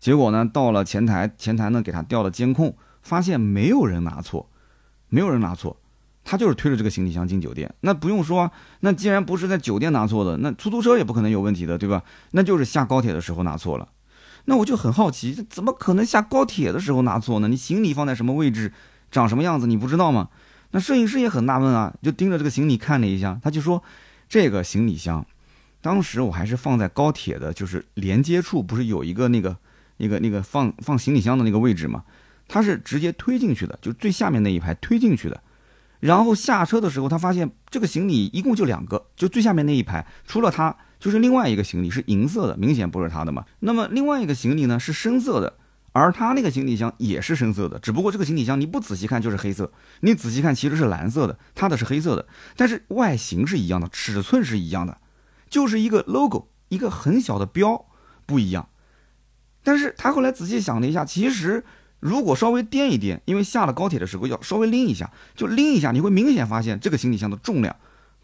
[0.00, 4.48] 结果呢到了前台，前台呢给他调了监控，发现没有人拿错。
[5.12, 5.76] 没有人拿错，
[6.24, 7.70] 他就是推着这个行李箱进酒店。
[7.80, 12.02] 那不用说，那既然不是在酒店拿错的，那出租车也不可能有问题的，对吧？
[12.30, 13.86] 那就是下高铁的时候拿错了。
[14.46, 17.48] 那我就很好奇，这怎么可能下高铁的时候拿错呢？
[17.48, 18.72] 你行李放在什么位置，
[19.10, 20.30] 长什么样子，你不知道吗？
[20.70, 23.82] 那摄影师也很纳闷啊，就盯着这个行李看了一下，他就说，
[24.30, 25.26] 这个行李箱，
[25.82, 29.54] 当时我还是放在高铁的，就是连接处，不是有一个那个、
[29.98, 32.04] 那个、那个放放行李箱的那个位置吗？
[32.48, 35.42] 他是直接推进去的，就最下面那一排推进去的，
[36.00, 43.44] 然后下车的时候，他发现这个行李一共就两个，就最下面那一排，除了他就是另外一个行李是银色的，明显不是他的嘛。
[43.60, 45.54] 那么另外一个行李呢是深色的，
[45.92, 52.26] 而他那个行李箱也是深色的，只不过这个行李箱你不仔细看就是黑色，你仔细看其实是蓝色的，他的是黑色的，
[52.56, 54.98] 但是外形是一样的，尺寸是一样的，
[55.48, 57.86] 就是一个 logo，一个很小的标
[58.26, 58.68] 不一样。
[59.64, 61.64] 但是他后来仔细想了一下，其实
[62.02, 67.76] 如果稍微掂一掂，因为下了高铁的时候要稍微拎一下，就拎一下，你会明显发现这个行李箱的重量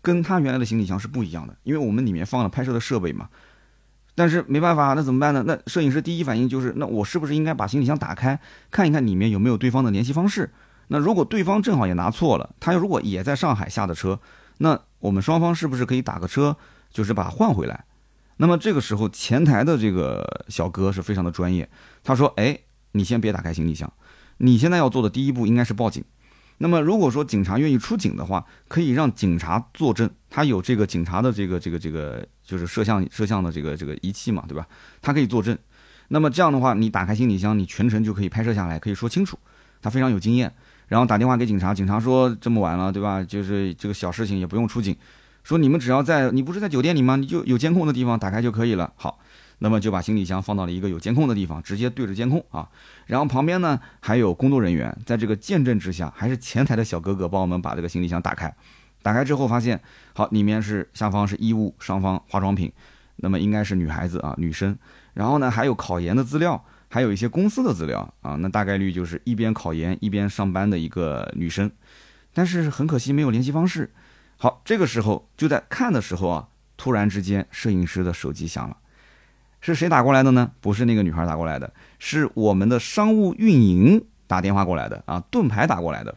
[0.02, 3.28] 跟他原来的行李箱是不一样的，因为我们里面放了拍摄的设备嘛。
[4.16, 5.44] 但是没办法，那怎么办呢？
[5.46, 8.36] 那摄影师第一反应就是，那我是不是应该把行李箱打开，
[8.68, 10.50] 看一看里面有没有对方的联系方式？
[10.88, 14.18] 那如果对方正好也拿错了，他如果也在上海下的车，
[14.58, 16.56] 那我们双方是不是可以打个车，
[16.90, 17.84] 就是把它换回来？
[18.38, 21.68] 那么这个时候，前台的这个小哥是非常的专业，
[22.02, 22.58] 他说：“哎，
[22.92, 23.92] 你先别打开行李箱，
[24.38, 26.04] 你现在要做的第一步应该是报警。”
[26.60, 34.66] 那么，如果说警察愿意出警的话，可以让警察作证，他有这个警察的这个这个这个就是摄像摄像的这个这个仪器嘛，对吧？
[35.00, 35.56] 他可以作证。
[36.08, 39.38] 那么这样的话，你打开行李箱，你全程就可以拍摄下来，可以说清楚。
[39.80, 40.52] 他非常有经验，
[40.88, 43.22] 然后打电话给警察，警察说这么晚了，对吧？
[43.22, 44.96] 就是这个小事情也不用出警，
[45.44, 47.14] 说你们只要在你不是在酒店里吗？
[47.14, 48.92] 你就有监控的地方打开就可以了。
[48.96, 49.20] 好。
[49.58, 52.68] 那么就把行李箱放到了一个有监控的地方，直接对着监控啊。
[53.06, 58.54] 然后旁边呢还有工作人员，在这个见证之下，还是前台的小哥哥帮我们把这个行李箱打开。
[59.02, 59.80] 打开之后发现，
[60.14, 62.72] 好，里面是下方是衣物，上方化妆品，
[63.16, 64.76] 那么应该是女孩子啊，女生。
[65.14, 68.36] 然后呢还有考研的资料，还有一些公司的资料啊。
[68.36, 71.70] 那大概率就是一边考研一边上班的一个女生。
[72.32, 73.92] 但是很可惜没有联系方式。
[74.36, 78.76] 好，这个时候就在看的时候啊，突然之间摄影师的手机响了。
[79.60, 80.50] 是谁打过来的呢？
[80.60, 86.14] 不是那个女孩打过来的，是我们的商务运营打电话过来的啊，盾牌打过来的。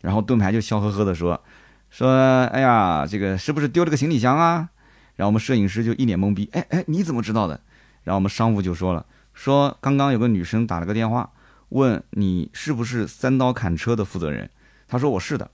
[0.00, 1.42] 然后盾牌就笑呵呵的说
[1.90, 4.68] ：“说，哎呀，这个是不是丢了个行李箱啊？”
[5.16, 7.58] 然后我们摄影师就一脸懵逼：“哎哎，你怎么知道的？”
[8.04, 11.30] 然后我们商务就说了：“说刚刚有个女生打了个电话，
[11.70, 14.50] 问你是不是三刀砍车的负责人。”
[14.86, 15.50] 他说：“我是的。”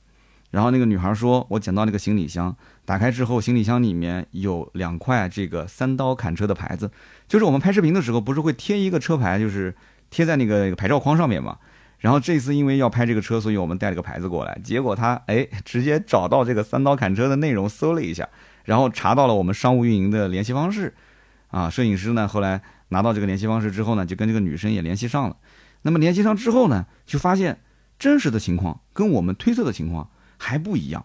[0.51, 6.91] 然后那个女孩说：“我捡到那个行李箱，打开之后，行李箱里面有两块这个三刀砍车的牌子，
[7.29, 9.75] 就是我们拍视频的时候不是会贴一个车牌，就是
[10.11, 11.57] 贴在那个牌照框上面嘛。
[12.01, 14.59] 然后这次因为要拍这个车，所以我们带了个牌子过来。
[14.65, 18.29] 结果他哎，直接找到这个三刀砍车的内容，搜了一下，
[18.65, 20.93] 然后查到了我们商务运营的联系方式。
[21.49, 25.37] 啊，摄影师呢后来拿到这个联系方式之后呢，就跟这个女生也联系上了。
[25.83, 27.61] 那么联系上之后呢，就发现
[27.99, 30.11] 真实的情况跟我们推测的情况。
[30.43, 31.05] 还不一样，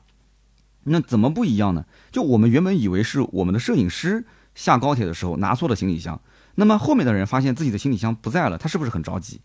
[0.86, 1.86] 那怎么不一样呢？
[2.10, 6.21] 就我们原本以为是我们的摄影师下高铁的时候拿错了行李箱，
[6.56, 9.41] 那么后面的人发现自己的行李箱不在了，他是不是很着急？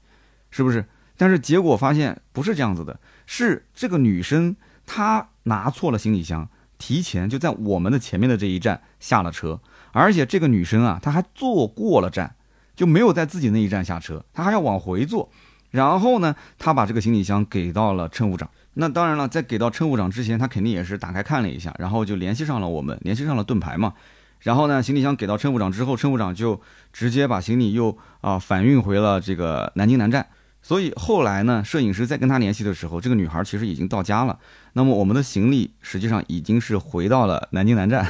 [0.53, 0.87] 是不是？
[1.17, 6.49] 但是结果发现不是这样子的，是这个女生她拿错了行李箱，
[6.79, 9.61] 提前就在我们的前面的这一站下了车，
[9.93, 12.37] 而且这个女生啊，她还坐过了站，
[12.77, 15.31] 就没有在自己那一站下车，她还要往回坐，
[15.71, 18.49] 然后呢，她把这个行李箱给到了乘务长。
[18.75, 23.95] 那当然了，在给到乘务长之前，他肯定也是打开看了一下，然后就联系上了我们，联系上了盾牌嘛。
[24.41, 26.61] 然后呢，行李箱给到乘务长之后，乘务长就
[26.93, 30.27] 直接把行李又啊反运回了这个南京南站。
[30.63, 34.39] 所以后来呢，摄影师在跟他联系的时候，这个女孩其实已经到家了。
[34.75, 38.07] 那么我们的行李实际上已经是回到了南京南站，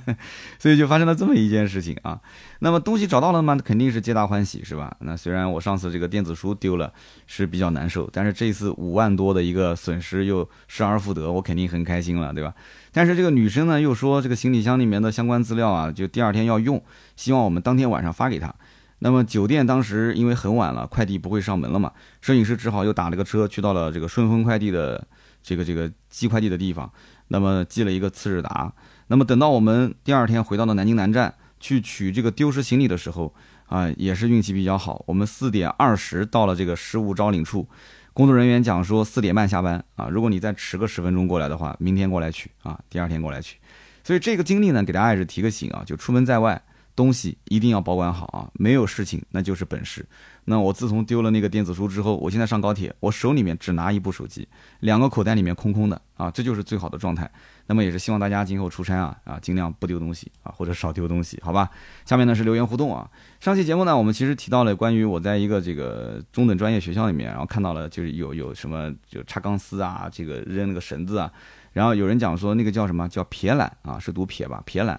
[0.58, 2.18] 所以就发生了这么一件事情啊。
[2.60, 3.56] 那么东西找到了吗？
[3.62, 4.96] 肯定是皆大欢喜，是吧？
[5.00, 6.90] 那虽然我上次这个电子书丢了
[7.26, 12.54] 是比较难受，但是这一次五万多的一个损失又失而复得，我肯定很开心了，对吧？
[12.90, 16.82] 但是这个女生呢又说这个行李箱里面的相关资料啊，就第二天要用，
[17.16, 18.54] 希望我们当天晚上发给她。
[19.00, 25.06] 那么酒店当时因为很晚了，快递不会上门了嘛，摄影师只好又打了个车去到了这个顺丰快递的
[25.42, 26.90] 这个这个寄快递的地方，
[27.28, 28.72] 那么寄了一个次日达。
[29.06, 33.32] 那么等到我们第二天回到了南京南站去取这个丢失行李的时候，
[33.66, 37.68] 啊，也是运气比较好，我们四点二十到了这个失物招领处，
[38.12, 43.56] 工作人员讲说四点半下班啊，如果你再迟个十分钟过来的话，明天过来取啊，第二天过来取。
[44.02, 46.60] 所以这个经历呢，给大家也是提个醒啊，就出门在外。
[46.98, 48.50] 东西一定要保管好啊！
[48.54, 50.04] 没有事情那就是本事。
[50.44, 54.48] 那我自从丢了那个电子书之后，我现在上高铁，我手里面只拿一部手机，
[54.80, 57.30] 两个口袋里面空空的啊，这就是最好的状态。
[57.66, 61.70] 那么也是希望大家今后出差啊啊，尽量不丢东西啊，或者少丢东西，好吧？
[62.04, 63.08] 下面呢是留言互动啊。
[63.38, 71.30] 上期节目呢，我们其实提到了关于我在一个这个中等专业学校里面，然后看到了就是有有什么就插钢丝啊，这个扔那个绳子啊，
[71.72, 74.60] 然后有人讲说那个叫什么叫撇缆啊，是读撇吧？
[74.66, 74.98] 撇缆。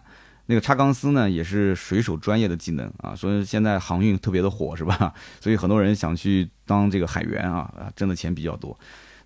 [0.49, 5.13] 那个插钢丝呢，也是水手专业的技能啊，所以现在航运特别的火，是吧？
[5.39, 8.75] 所以很多人想去当这个海员啊，挣的钱比较多。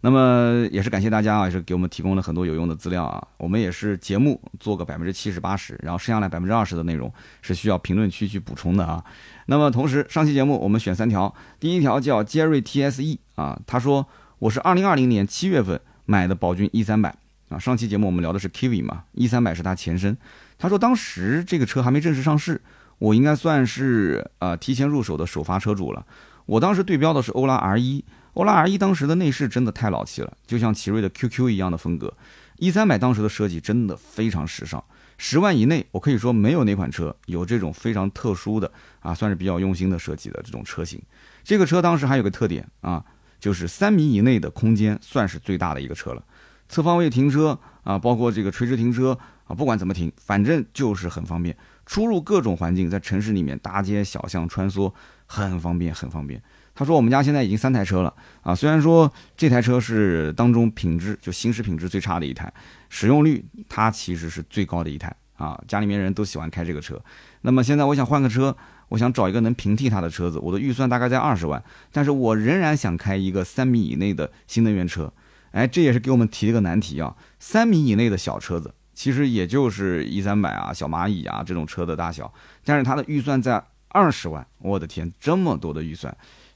[0.01, 3.25] 那么也是感谢大家啊，也是给我们提供了很多有用的资料啊。
[3.37, 7.09] 我们也是节目做个百分之七十八十，然后剩下来百分之二十的内容
[7.41, 9.01] 是需要评论区去补充的啊。
[9.45, 14.05] 那么同时，上期节目我们选三条，第一条叫杰瑞 TSE 啊，他说
[14.39, 17.15] 我是二零二零年七月份买的宝骏 E 三百
[17.53, 17.59] 啊。
[17.59, 20.17] 上期节目我们聊的是 Kiwi 嘛，E 三百是它前身。
[20.57, 22.61] 他说当时这个车还没正式上市，
[22.97, 26.05] 我应该算是呃提前入手的首发车主了。
[26.45, 28.03] 我当时对标的是欧拉 R 一。
[28.33, 32.11] 欧拉 R 一当时的内饰真的太老气了，就像奇瑞的 QQ 一样的风格。
[32.57, 34.83] E 三百当时的设计真的非常时尚，
[35.17, 40.99] 十万以内我可以说没有哪款车有这种非常特殊的啊，算是比较用心的设计的这种车型。
[41.43, 43.03] 这个车当时还有个特点啊，
[43.39, 46.23] 就是三米以内的空间算是最大的一个车了。
[46.69, 51.55] 侧方位停车啊，包括这个垂直停车啊，不管怎么停，反正就是很方便，
[51.85, 54.91] 出入各种环境，在城市里面大街小巷穿梭
[55.25, 56.41] 很方便，很方便。
[56.75, 58.11] 他说：“我们家现在已经三台车了
[58.41, 62.51] 啊，虽然说这台车是当中品质就行驶品质最差的一台，
[62.89, 66.99] 使用率它其实是最高的一台啊，家里面人都喜欢开这个车。
[67.41, 68.57] 那么现在我想换个车，
[68.89, 75.13] 我想找一个能平替它的车子，我的预算大概在二十万，但是我仍然想开一个三米以内的新能源车。
[75.53, 82.31] 哎，这也是给我们提了个难题啊，三米以内的小车子，其实也就是一三百啊、小蚂蚁啊这种车的大小，
[82.63, 86.15] 但是它的预算在二十万，我的天，这么多的预算。”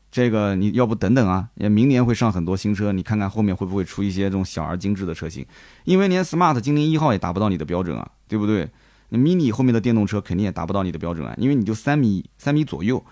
[0.09, 1.49] 这个你要不等等啊？
[1.55, 5.45] 也明年会上很多新车，你看看后面会不会出一些这种小而精致的车型？
[5.83, 8.67] 因为连 Smart 精灵一号也达不到你的标准啊，对不对？
[9.09, 13.05] 那 Mini 后面的电动车肯定也达不到你的标准啊，因为你就三米三米左右，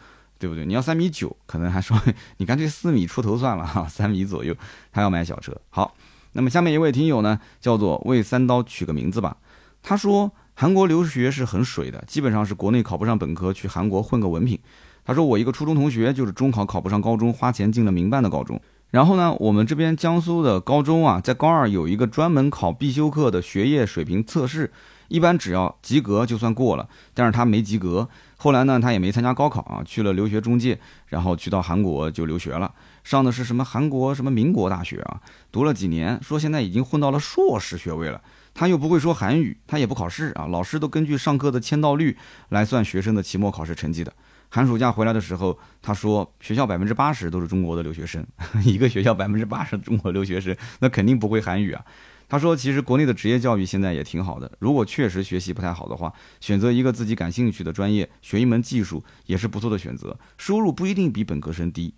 [0.46, 0.64] 对不对？
[0.64, 2.00] 你要三米九，可能还说
[2.38, 4.56] 你干脆四米出头算了哈，三米左右
[4.92, 5.60] 他要买小车。
[5.72, 5.96] 好，
[6.34, 9.38] 那么下面一位听友呢，叫做为三刀取个名字吧。
[9.82, 14.60] 他说韩国留学是很水的，基本上是国内考不上本科，去韩国混个文凭。
[15.04, 18.62] 他说：“我一个初中同学，就是中考考不上高中，花钱进了民办的高中。
[18.92, 24.72] 然后呢，我们这边江苏的高中啊，在高二有一个专门考必修课的学业水平测试，
[25.08, 26.88] 一般只要及格就算过了。
[27.14, 38.22] 但是他没及格，后来呢，他也没参加高考啊，去了留学中介，然后去到韩国就留学了，上的是什么韩国什么民国大学啊，读了几年，说现在已经混到了硕士学位了。
[38.54, 42.18] 他又不会说韩语，他也不考试啊，老师都根据上课的签到率
[42.50, 44.14] 来算学生的期末考试成绩的。”
[44.48, 48.26] 寒暑假回来的时候，他说学校百分之八十都是中国的留学生，
[48.64, 51.84] 一个学校百分之八十中国留学生，那肯定不会韩语啊。
[52.28, 61.94] 他说，其实国内的职业教育现在也挺好的，如果确实学习不太好的话，选择一个自己感兴趣的专业，学一门技术也是不错的选择，收入不一定比本科生低。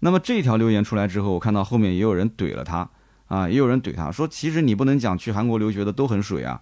[0.00, 2.88] 那么这条留言出来之后，我看到后面也有人怼了他
[3.26, 6.60] 啊，也有人怼他说，其实你不能讲去韩国留学的都很水啊，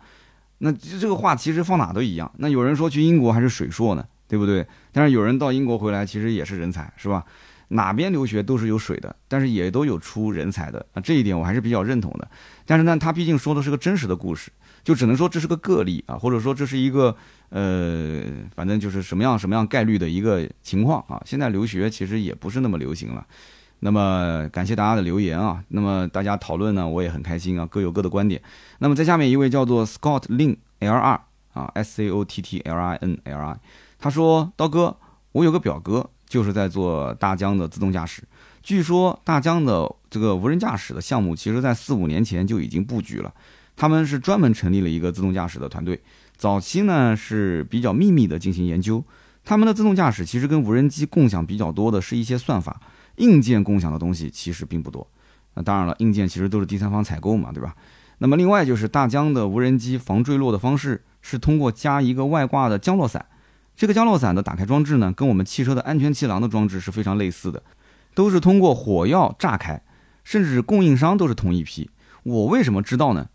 [0.58, 2.30] 那这个话其实放哪都一样。
[2.38, 4.04] 那有人说去英国还是水硕呢？
[4.28, 4.66] 对不对？
[4.92, 7.24] 但是有人到英国回来，其实也是人才，是吧？
[7.68, 12.28] 哪边留学都是有水的，但是也都有出人才的啊，这一点我还是比较认同的。
[12.64, 14.50] 但是呢，他毕竟说的是个真实的故事，
[14.82, 17.14] 就只能说这是个个例啊，或者说这是一个
[17.50, 18.22] 呃，
[18.54, 21.20] 反正就是什么样什么样概率的一个情况啊。
[21.24, 23.26] 现在留学其实也不是那么流行了。
[23.80, 28.42] 那么感谢大家的留言啊，那么大家讨论呢，我也很开心啊，各有各的观点。
[28.78, 31.20] 那么在下面一位叫做 Scott Lin L R
[31.52, 33.60] 啊，S C O T T L I N L I。
[34.00, 34.96] 他说：“刀哥，
[35.32, 38.22] 我有个表哥，就是在做大疆的自动驾驶。
[38.62, 43.32] 据说大疆的这个无人驾驶的项目，其实在四五年前就已经布局了。
[43.76, 46.00] 他们是专门成立了一个自动驾驶的团队。
[46.36, 49.02] 早期呢是比较秘密的进行研究。
[49.44, 52.78] 他们的自动驾驶其实跟无人机共享比较多的是一些算法，
[53.16, 55.06] 硬件共享的东西其实并不多。
[55.54, 57.74] 那当然了，硬件其实都是第三方采购嘛，对吧？
[58.18, 63.24] 那么另外就是大疆的无人机防坠落的方式是通过加一个外挂的降落伞。”
[63.78, 67.62] 这个降落伞的打开装置呢，跟我们汽车的安全气囊的装置是非常类似的，
[68.12, 69.80] 都是通过火药炸开，
[70.24, 71.88] 甚至供应商都是同一批。
[72.24, 73.28] 我为什么知道呢？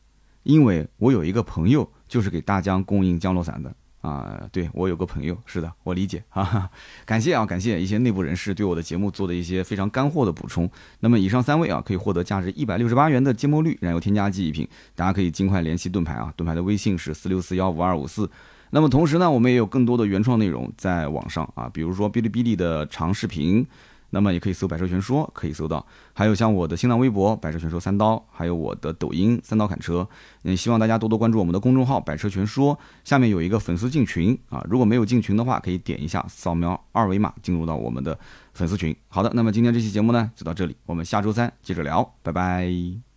[0.43, 4.41] 因为我有一个朋友就是给大疆供应降落伞的啊。
[4.51, 6.69] 对我有个朋友，是的，我理解啊。
[7.05, 10.69] 感谢啊，感谢一些内部人士对我的节目做的一些非常干货的补充。
[10.99, 18.29] 那么以上三位啊，可以获得价值一百六十八元的芥末绿燃油添加剂一瓶，大家可以尽快联系盾牌啊，盾牌的微信是四六四幺五二五四。
[18.75, 23.63] 那么同时呢，我们也有更多的原创内容在网上啊，比如说哔哩哔哩的长视频，
[24.09, 30.07] 那么也可以搜“百车全说”可以搜到，还有像我的新浪微博“百车全说三刀”，还有我的抖音“三刀砍车”。
[30.43, 38.17] 嗯，希望大家多多关注我们的公众号“百车全说”，下面有一个粉丝进群啊，如果没有进群的话，可以点一下扫描二维码进入到我们的
[38.53, 38.95] 粉丝群。
[39.07, 43.12] 好的，那么今天这期节目呢就到这里，我们下周三接着聊，拜拜。